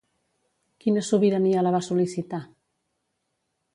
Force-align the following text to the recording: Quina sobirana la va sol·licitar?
Quina 0.85 1.03
sobirana 1.09 1.63
la 1.67 1.75
va 1.77 1.83
sol·licitar? 1.91 2.41